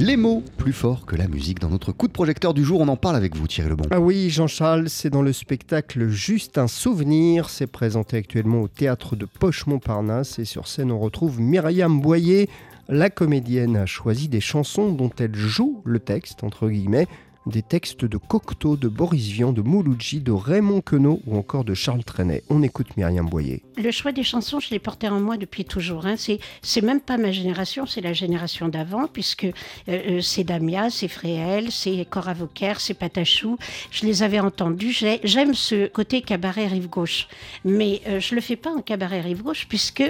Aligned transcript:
Les 0.00 0.16
mots 0.16 0.42
plus 0.56 0.72
forts 0.72 1.04
que 1.04 1.14
la 1.14 1.28
musique. 1.28 1.58
Dans 1.60 1.68
notre 1.68 1.92
coup 1.92 2.08
de 2.08 2.12
projecteur 2.12 2.54
du 2.54 2.64
jour, 2.64 2.80
on 2.80 2.88
en 2.88 2.96
parle 2.96 3.16
avec 3.16 3.36
vous, 3.36 3.46
Thierry 3.46 3.68
Lebon. 3.68 3.84
Ah 3.90 4.00
oui, 4.00 4.30
Jean-Charles, 4.30 4.88
c'est 4.88 5.10
dans 5.10 5.20
le 5.20 5.34
spectacle 5.34 6.08
Juste 6.08 6.56
un 6.56 6.68
souvenir. 6.68 7.50
C'est 7.50 7.66
présenté 7.66 8.16
actuellement 8.16 8.62
au 8.62 8.68
théâtre 8.68 9.14
de 9.14 9.26
Poche-Montparnasse. 9.26 10.38
Et 10.38 10.46
sur 10.46 10.68
scène, 10.68 10.90
on 10.90 10.98
retrouve 10.98 11.38
Myriam 11.38 12.00
Boyer. 12.00 12.48
La 12.88 13.10
comédienne 13.10 13.76
a 13.76 13.84
choisi 13.84 14.28
des 14.28 14.40
chansons 14.40 14.90
dont 14.90 15.10
elle 15.18 15.36
joue 15.36 15.82
le 15.84 15.98
texte, 15.98 16.44
entre 16.44 16.70
guillemets 16.70 17.06
des 17.46 17.62
textes 17.62 18.04
de 18.04 18.16
Cocteau, 18.16 18.76
de 18.76 18.88
Boris 18.88 19.28
Vian, 19.28 19.52
de 19.52 19.62
Mouloudji, 19.62 20.20
de 20.20 20.32
Raymond 20.32 20.82
Queneau 20.82 21.20
ou 21.26 21.36
encore 21.36 21.64
de 21.64 21.74
Charles 21.74 22.04
Trenet. 22.04 22.42
On 22.50 22.62
écoute 22.62 22.96
Myriam 22.96 23.28
Boyer. 23.28 23.62
Le 23.76 23.90
choix 23.90 24.12
des 24.12 24.22
chansons, 24.22 24.60
je 24.60 24.70
l'ai 24.70 24.78
porté 24.78 25.08
en 25.08 25.20
moi 25.20 25.36
depuis 25.36 25.64
toujours. 25.64 26.06
Hein. 26.06 26.16
C'est, 26.16 26.82
même 26.82 27.00
pas 27.00 27.16
ma 27.16 27.32
génération, 27.32 27.86
c'est 27.86 28.00
la 28.00 28.12
génération 28.12 28.68
d'avant, 28.68 29.06
puisque 29.06 29.44
euh, 29.44 29.52
euh, 29.88 30.20
c'est 30.20 30.44
Damia, 30.44 30.90
c'est 30.90 31.08
Fréhel, 31.08 31.72
c'est 31.72 32.04
Cora 32.08 32.34
Vauquer, 32.34 32.74
c'est 32.78 32.94
Patachou. 32.94 33.56
Je 33.90 34.04
les 34.04 34.22
avais 34.22 34.40
entendus. 34.40 34.92
j'aime 35.24 35.54
ce 35.54 35.88
côté 35.88 36.22
cabaret 36.22 36.66
rive 36.66 36.88
gauche, 36.88 37.26
mais 37.64 38.02
euh, 38.06 38.20
je 38.20 38.34
le 38.34 38.40
fais 38.40 38.56
pas 38.56 38.70
en 38.70 38.82
cabaret 38.82 39.20
rive 39.20 39.42
gauche, 39.42 39.66
puisque 39.68 40.04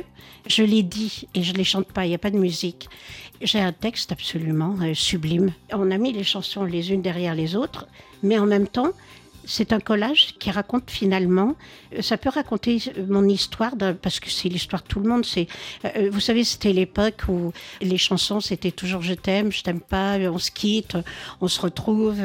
je 0.48 0.62
l'ai 0.62 0.82
dit 0.82 1.28
et 1.34 1.42
je 1.42 1.52
les 1.54 1.64
chante 1.64 1.86
pas. 1.92 2.06
Il 2.06 2.08
n'y 2.08 2.14
a 2.14 2.18
pas 2.18 2.30
de 2.30 2.38
musique. 2.38 2.88
J'ai 3.42 3.60
un 3.60 3.72
texte 3.72 4.12
absolument 4.12 4.76
sublime. 4.92 5.52
On 5.72 5.90
a 5.90 5.96
mis 5.96 6.12
les 6.12 6.24
chansons 6.24 6.64
les 6.64 6.92
unes 6.92 7.00
derrière 7.00 7.19
les 7.34 7.56
autres, 7.56 7.86
mais 8.22 8.38
en 8.38 8.46
même 8.46 8.68
temps, 8.68 8.92
c'est 9.44 9.72
un 9.72 9.80
collage 9.80 10.34
qui 10.38 10.50
raconte 10.50 10.90
finalement, 10.90 11.56
euh, 11.96 12.02
ça 12.02 12.16
peut 12.16 12.28
raconter 12.28 12.78
euh, 12.96 13.06
mon 13.08 13.28
histoire, 13.28 13.74
parce 14.00 14.20
que 14.20 14.30
c'est 14.30 14.48
l'histoire 14.48 14.82
de 14.82 14.88
tout 14.88 15.00
le 15.00 15.08
monde. 15.08 15.24
C'est, 15.24 15.46
euh, 15.84 16.10
vous 16.12 16.20
savez, 16.20 16.44
c'était 16.44 16.72
l'époque 16.72 17.22
où 17.28 17.52
les 17.80 17.98
chansons, 17.98 18.40
c'était 18.40 18.70
toujours 18.70 19.02
je 19.02 19.14
t'aime, 19.14 19.52
je 19.52 19.62
t'aime 19.62 19.80
pas, 19.80 20.18
on 20.18 20.38
se 20.38 20.50
quitte, 20.50 20.96
on 21.40 21.48
se 21.48 21.60
retrouve, 21.60 22.16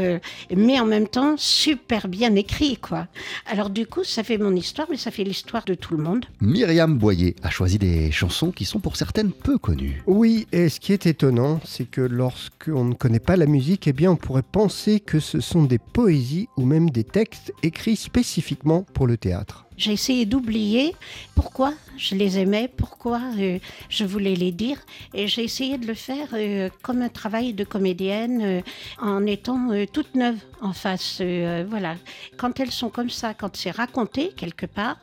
mais 0.56 0.80
en 0.80 0.86
même 0.86 1.08
temps, 1.08 1.36
super 1.38 2.08
bien 2.08 2.36
écrit, 2.36 2.78
quoi. 2.78 3.08
Alors 3.46 3.70
du 3.70 3.86
coup, 3.88 4.04
ça 4.04 4.24
fait 4.24 4.38
mon 4.38 4.56
histoire, 4.56 4.88
mais 4.90 4.98
ça 4.98 5.12
fait 5.12 5.24
l'histoire 5.24 5.66
de 5.66 5.74
tout 5.74 5.96
le 5.96 6.04
monde. 6.04 6.26
Myriam 6.42 6.98
Boyer 6.98 7.36
a 7.44 7.50
choisi 7.50 7.78
des 7.78 8.12
chansons 8.12 8.52
qui 8.52 8.66
sont 8.66 8.80
pour 8.80 8.96
certaines 8.96 9.32
peu 9.32 9.58
connues. 9.58 10.04
Oui, 10.06 10.48
et 10.52 10.70
ce 10.70 10.80
qui 10.80 10.94
est 10.94 11.06
étonnant, 11.06 11.60
c'est 11.66 11.90
que 11.90 12.02
lorsqu'on 12.02 12.86
ne 12.86 12.94
connaît 12.94 13.20
pas 13.20 13.36
la 13.36 13.46
musique, 13.46 13.88
eh 13.88 13.94
bien, 13.94 14.12
on 14.12 14.16
pourrait 14.16 14.44
penser 14.44 15.00
que 15.00 15.20
ce 15.20 15.40
sont 15.40 15.64
des 15.64 15.80
poésies 15.80 16.50
ou 16.58 16.66
même 16.66 16.90
des 16.90 17.05
textes 17.12 17.54
écrits 17.64 17.96
spécifiquement 17.96 18.84
pour 18.94 19.08
le 19.08 19.18
théâtre. 19.18 19.66
J'ai 19.78 19.92
essayé 19.92 20.26
d'oublier 20.26 20.96
pourquoi 21.36 21.74
je 21.98 22.16
les 22.16 22.40
aimais, 22.40 22.70
pourquoi 22.76 23.20
euh, 23.38 23.60
je 23.90 24.06
voulais 24.06 24.36
les 24.36 24.54
dire, 24.54 24.78
et 25.14 25.28
j'ai 25.28 25.44
essayé 25.44 25.78
de 25.78 25.86
le 25.86 25.94
faire 25.94 26.30
euh, 26.34 26.70
comme 26.82 27.02
un 27.02 27.10
travail 27.10 27.54
de 27.54 27.66
comédienne, 27.66 28.42
euh, 28.42 28.62
en 29.02 29.26
étant 29.26 29.70
toute 29.92 30.16
neuve 30.16 30.38
en 30.62 30.72
face. 30.72 31.22
voilà, 31.68 31.96
quand 32.38 32.60
elles 32.60 32.72
sont 32.72 32.90
comme 32.90 33.10
ça, 33.10 33.34
quand 33.34 33.56
c'est 33.56 33.72
raconté 33.72 34.30
quelque 34.30 34.66
part, 34.66 34.98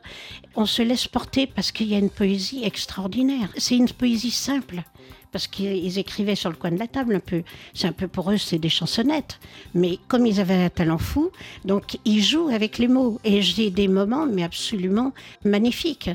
on 0.55 0.65
se 0.65 0.81
laisse 0.81 1.07
porter 1.07 1.45
parce 1.45 1.71
qu'il 1.71 1.87
y 1.87 1.95
a 1.95 1.99
une 1.99 2.09
poésie 2.09 2.63
extraordinaire. 2.63 3.49
C'est 3.57 3.75
une 3.75 3.89
poésie 3.89 4.31
simple 4.31 4.83
parce 5.31 5.47
qu'ils 5.47 5.97
écrivaient 5.97 6.35
sur 6.35 6.49
le 6.49 6.55
coin 6.55 6.71
de 6.71 6.79
la 6.79 6.87
table 6.87 7.15
un 7.15 7.19
peu. 7.19 7.43
C'est 7.73 7.87
un 7.87 7.91
peu 7.91 8.07
pour 8.07 8.31
eux, 8.31 8.37
c'est 8.37 8.59
des 8.59 8.69
chansonnettes. 8.69 9.39
Mais 9.73 9.97
comme 10.07 10.25
ils 10.25 10.39
avaient 10.39 10.63
un 10.63 10.69
talent 10.69 10.97
fou, 10.97 11.31
donc 11.65 11.97
ils 12.05 12.21
jouent 12.21 12.49
avec 12.49 12.77
les 12.77 12.87
mots. 12.87 13.19
Et 13.23 13.41
j'ai 13.41 13.69
des 13.69 13.87
moments, 13.87 14.25
mais 14.25 14.43
absolument 14.43 15.13
magnifiques. 15.43 16.09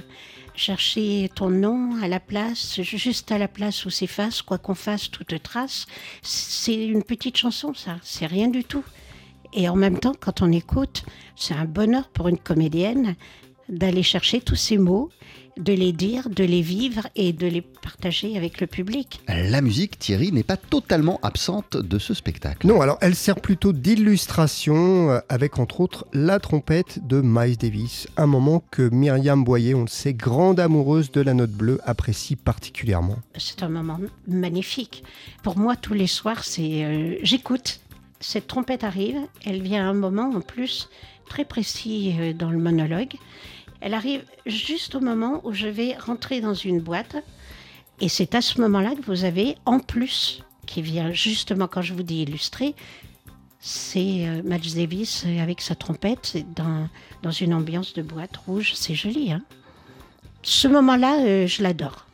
Chercher 0.55 1.31
ton 1.35 1.51
nom 1.51 2.03
à 2.03 2.09
la 2.09 2.19
place, 2.19 2.81
juste 2.81 3.31
à 3.31 3.39
la 3.39 3.47
place 3.49 3.85
où 3.87 3.91
s'efface, 3.91 4.43
quoi 4.43 4.59
qu'on 4.59 4.75
fasse, 4.75 5.11
toute 5.11 5.41
trace. 5.43 5.87
C'est 6.23 6.85
une 6.85 7.05
petite 7.05 7.37
chanson, 7.37 7.75
ça. 7.75 7.97
C'est 8.03 8.27
rien 8.27 8.49
du 8.49 8.65
tout. 8.65 8.85
Et 9.53 9.69
en 9.69 9.77
même 9.77 9.99
temps, 9.99 10.15
quand 10.19 10.43
on 10.43 10.53
écoute, 10.53 11.05
c'est 11.37 11.55
un 11.55 11.65
bonheur 11.65 12.09
pour 12.09 12.29
une 12.29 12.39
comédienne 12.39 13.15
d'aller 13.69 14.03
chercher 14.03 14.41
tous 14.41 14.57
ces 14.57 14.79
mots, 14.79 15.11
de 15.59 15.73
les 15.73 15.93
dire, 15.93 16.29
de 16.31 16.45
les 16.45 16.63
vivre 16.63 17.09
et 17.17 17.33
de 17.33 17.47
les 17.47 17.63
partager 17.63 18.37
avec 18.37 18.61
le 18.61 18.67
public. 18.67 19.21
La 19.29 19.61
musique, 19.61 19.99
Thierry, 19.99 20.33
n'est 20.33 20.43
pas 20.43 20.57
totalement 20.57 21.19
absente 21.23 21.77
de 21.77 21.99
ce 21.99 22.15
spectacle. 22.15 22.67
Non, 22.67 22.81
alors 22.81 22.99
elle 23.01 23.15
sert 23.15 23.41
plutôt 23.41 23.73
d'illustration 23.73 25.11
euh, 25.11 25.19
avec 25.29 25.59
entre 25.59 25.81
autres 25.81 26.07
la 26.13 26.39
trompette 26.39 27.07
de 27.07 27.21
Miles 27.21 27.57
Davis, 27.57 28.07
un 28.17 28.27
moment 28.27 28.63
que 28.71 28.89
Myriam 28.91 29.45
Boyer, 29.45 29.75
on 29.75 29.83
le 29.83 29.89
sait, 29.89 30.15
grande 30.15 30.61
amoureuse 30.61 31.11
de 31.11 31.21
la 31.21 31.35
note 31.35 31.51
bleue, 31.51 31.81
apprécie 31.85 32.37
particulièrement. 32.37 33.17
C'est 33.37 33.63
un 33.63 33.69
moment 33.69 33.99
magnifique. 34.27 35.03
Pour 35.43 35.59
moi, 35.59 35.77
tous 35.77 35.95
les 35.95 36.07
soirs, 36.07 36.45
c'est 36.45 36.85
euh, 36.85 37.17
j'écoute. 37.23 37.81
Cette 38.21 38.47
trompette 38.47 38.85
arrive, 38.85 39.19
elle 39.45 39.63
vient 39.63 39.87
à 39.87 39.91
un 39.91 39.95
moment 39.95 40.31
en 40.31 40.41
plus 40.41 40.89
très 41.29 41.45
précis 41.45 42.17
euh, 42.19 42.33
dans 42.33 42.51
le 42.51 42.59
monologue. 42.59 43.15
Elle 43.81 43.95
arrive 43.95 44.25
juste 44.47 44.95
au 44.95 45.01
moment 45.01 45.41
où 45.45 45.53
je 45.53 45.69
vais 45.69 45.95
rentrer 45.97 46.41
dans 46.41 46.55
une 46.55 46.81
boîte. 46.81 47.17
Et 48.01 48.09
c'est 48.09 48.35
à 48.35 48.41
ce 48.41 48.61
moment-là 48.61 48.95
que 48.95 49.03
vous 49.03 49.25
avez, 49.25 49.57
en 49.67 49.79
plus, 49.79 50.43
qui 50.67 50.83
vient 50.83 51.13
justement 51.13 51.69
quand 51.69 51.83
je 51.83 51.95
vous 51.95 52.03
dis 52.03 52.23
illustrer, 52.23 52.75
c'est 53.61 54.27
euh, 54.27 54.43
Match 54.45 54.73
Davis 54.75 55.25
avec 55.41 55.61
sa 55.61 55.75
trompette 55.75 56.37
dans, 56.55 56.89
dans 57.23 57.31
une 57.31 57.55
ambiance 57.55 57.95
de 57.95 58.03
boîte 58.03 58.37
rouge. 58.37 58.73
C'est 58.75 58.95
joli. 58.95 59.33
Hein 59.33 59.43
ce 60.43 60.69
moment-là, 60.69 61.21
euh, 61.25 61.47
je 61.47 61.63
l'adore. 61.63 62.07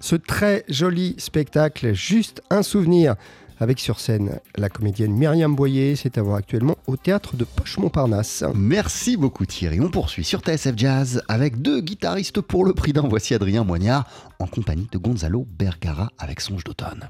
Ce 0.00 0.16
très 0.16 0.64
joli 0.68 1.14
spectacle, 1.18 1.92
juste 1.92 2.42
un 2.50 2.62
souvenir 2.62 3.16
avec 3.60 3.78
sur 3.78 4.00
scène 4.00 4.40
la 4.56 4.68
comédienne 4.68 5.12
Myriam 5.12 5.54
Boyer. 5.54 5.94
C'est 5.94 6.18
à 6.18 6.22
voir 6.22 6.36
actuellement 6.36 6.76
au 6.86 6.96
théâtre 6.96 7.36
de 7.36 7.44
Poche-Montparnasse. 7.44 8.44
Merci 8.54 9.16
beaucoup 9.16 9.46
Thierry. 9.46 9.80
On 9.80 9.90
poursuit 9.90 10.24
sur 10.24 10.40
TSF 10.40 10.72
Jazz 10.76 11.22
avec 11.28 11.62
deux 11.62 11.80
guitaristes 11.80 12.40
pour 12.40 12.64
le 12.64 12.72
prix 12.72 12.92
d'un. 12.92 13.06
Voici 13.08 13.34
Adrien 13.34 13.64
Moignard 13.64 14.06
en 14.38 14.46
compagnie 14.46 14.88
de 14.90 14.98
Gonzalo 14.98 15.46
Bergara 15.58 16.10
avec 16.18 16.40
Songe 16.40 16.64
d'automne. 16.64 17.08